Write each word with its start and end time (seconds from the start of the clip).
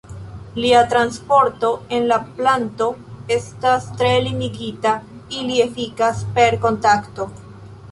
Ilia 0.59 0.79
transporto 0.93 1.69
en 1.97 2.07
la 2.11 2.17
planto 2.39 2.87
estas 3.37 3.85
tre 4.01 4.11
limigita, 4.29 4.97
ili 5.43 5.61
efikas 5.69 6.27
per 6.39 6.61
kontakto. 6.67 7.33